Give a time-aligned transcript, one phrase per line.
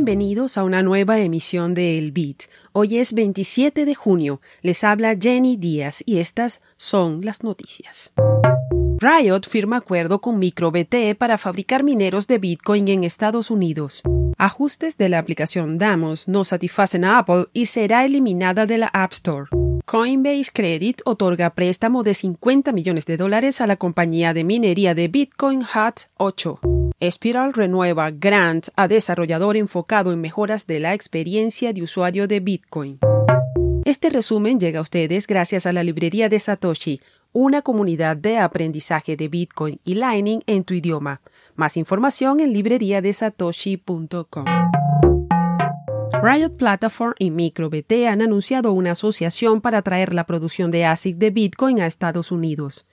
[0.00, 2.44] Bienvenidos a una nueva emisión de El Beat.
[2.70, 4.40] Hoy es 27 de junio.
[4.62, 8.12] Les habla Jenny Díaz y estas son las noticias.
[9.00, 14.02] Riot firma acuerdo con MicroBT para fabricar mineros de Bitcoin en Estados Unidos.
[14.36, 19.12] Ajustes de la aplicación Damos no satisfacen a Apple y será eliminada de la App
[19.14, 19.46] Store.
[19.84, 25.08] Coinbase Credit otorga préstamo de 50 millones de dólares a la compañía de minería de
[25.08, 26.60] Bitcoin Hut 8.
[27.00, 32.98] Spiral renueva grant a desarrollador enfocado en mejoras de la experiencia de usuario de Bitcoin.
[33.84, 37.00] Este resumen llega a ustedes gracias a la librería de Satoshi,
[37.32, 41.20] una comunidad de aprendizaje de Bitcoin y Lightning en tu idioma.
[41.54, 44.44] Más información en libreriadesatoshi.com.
[46.20, 51.30] Riot Platform y MicroBT han anunciado una asociación para traer la producción de ASIC de
[51.30, 52.86] Bitcoin a Estados Unidos.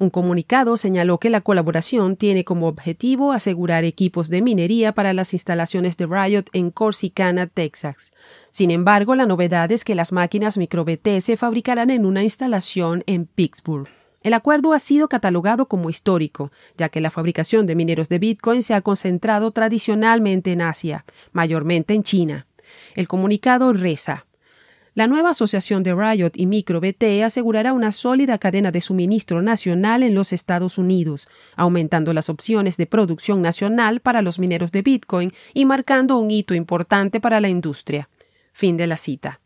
[0.00, 5.32] Un comunicado señaló que la colaboración tiene como objetivo asegurar equipos de minería para las
[5.32, 8.12] instalaciones de Riot en Corsicana, Texas.
[8.52, 13.26] Sin embargo, la novedad es que las máquinas MicroBT se fabricarán en una instalación en
[13.26, 13.88] Pittsburgh.
[14.22, 18.62] El acuerdo ha sido catalogado como histórico, ya que la fabricación de mineros de Bitcoin
[18.62, 22.46] se ha concentrado tradicionalmente en Asia, mayormente en China.
[22.94, 24.27] El comunicado reza
[24.98, 30.12] la nueva asociación de Riot y MicroBT asegurará una sólida cadena de suministro nacional en
[30.12, 35.66] los Estados Unidos, aumentando las opciones de producción nacional para los mineros de Bitcoin y
[35.66, 38.08] marcando un hito importante para la industria.
[38.52, 39.38] Fin de la cita.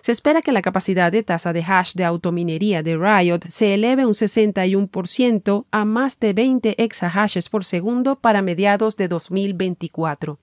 [0.00, 4.06] Se espera que la capacidad de tasa de hash de autominería de Riot se eleve
[4.06, 10.38] un 61% a más de 20 exahashes por segundo para mediados de 2024.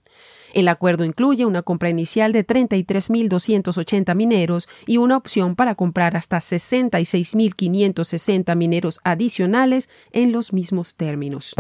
[0.54, 6.38] El acuerdo incluye una compra inicial de 33.280 mineros y una opción para comprar hasta
[6.38, 11.56] 66.560 mineros adicionales en los mismos términos.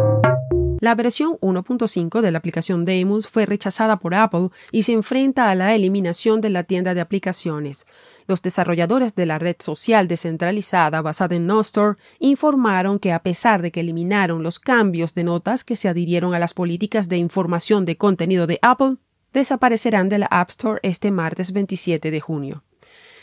[0.80, 5.56] La versión 1.5 de la aplicación Demus fue rechazada por Apple y se enfrenta a
[5.56, 7.88] la eliminación de la tienda de aplicaciones.
[8.28, 13.72] Los desarrolladores de la red social descentralizada basada en Nostor informaron que a pesar de
[13.72, 17.98] que eliminaron los cambios de notas que se adhirieron a las políticas de información de
[17.98, 18.98] contenido de Apple,
[19.34, 22.64] desaparecerán de la App Store este martes 27 de junio.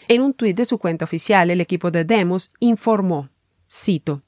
[0.08, 3.30] En un tuit de su cuenta oficial, el equipo de Demos informó,
[3.70, 4.22] cito,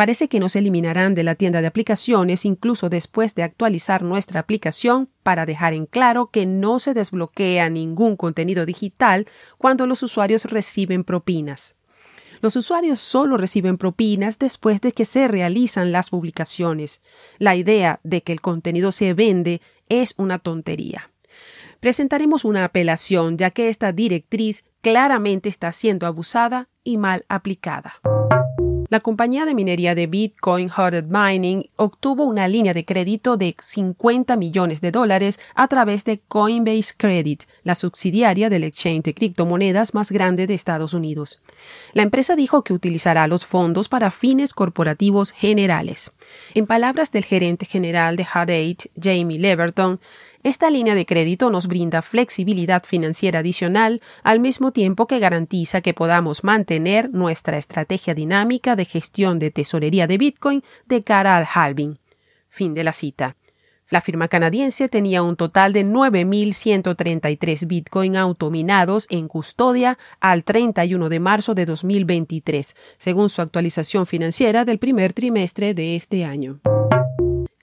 [0.00, 5.10] Parece que nos eliminarán de la tienda de aplicaciones incluso después de actualizar nuestra aplicación
[5.22, 9.26] para dejar en claro que no se desbloquea ningún contenido digital
[9.58, 11.74] cuando los usuarios reciben propinas.
[12.40, 17.02] Los usuarios solo reciben propinas después de que se realizan las publicaciones.
[17.36, 19.60] La idea de que el contenido se vende
[19.90, 21.10] es una tontería.
[21.78, 28.00] Presentaremos una apelación ya que esta directriz claramente está siendo abusada y mal aplicada.
[28.90, 34.36] La compañía de minería de Bitcoin Hooded Mining obtuvo una línea de crédito de 50
[34.36, 40.10] millones de dólares a través de Coinbase Credit, la subsidiaria del exchange de criptomonedas más
[40.10, 41.40] grande de Estados Unidos.
[41.92, 46.10] La empresa dijo que utilizará los fondos para fines corporativos generales.
[46.54, 50.00] En palabras del gerente general de Hut Jamie Leverton,
[50.42, 55.92] esta línea de crédito nos brinda flexibilidad financiera adicional al mismo tiempo que garantiza que
[55.92, 61.98] podamos mantener nuestra estrategia dinámica de gestión de tesorería de Bitcoin de cara al halving.
[62.48, 63.36] Fin de la cita.
[63.90, 71.20] La firma canadiense tenía un total de 9.133 Bitcoin autominados en custodia al 31 de
[71.20, 76.60] marzo de 2023, según su actualización financiera del primer trimestre de este año.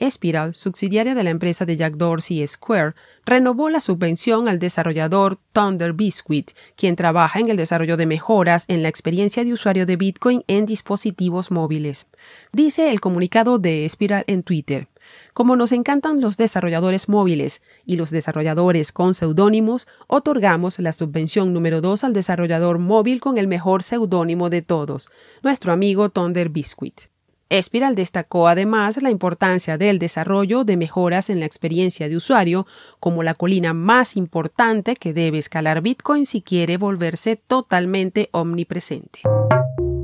[0.07, 2.93] Espiral, subsidiaria de la empresa de Jack Dorsey Square,
[3.25, 8.81] renovó la subvención al desarrollador Thunder Biscuit, quien trabaja en el desarrollo de mejoras en
[8.81, 12.07] la experiencia de usuario de Bitcoin en dispositivos móviles.
[12.51, 14.87] Dice el comunicado de Espiral en Twitter.
[15.33, 21.81] Como nos encantan los desarrolladores móviles y los desarrolladores con seudónimos, otorgamos la subvención número
[21.81, 25.09] 2 al desarrollador móvil con el mejor seudónimo de todos,
[25.43, 27.01] nuestro amigo Thunder Biscuit.
[27.49, 32.67] Espiral destacó además la importancia del desarrollo de mejoras en la experiencia de usuario
[32.99, 39.21] como la colina más importante que debe escalar Bitcoin si quiere volverse totalmente omnipresente.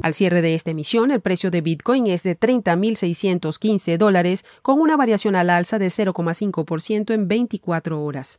[0.02, 4.98] Al cierre de esta emisión, el precio de Bitcoin es de 30.615 dólares, con una
[4.98, 8.38] variación al alza de 0,5% en 24 horas.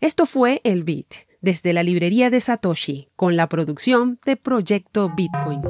[0.00, 5.60] Esto fue el Bit, desde la librería de Satoshi, con la producción de Proyecto Bitcoin.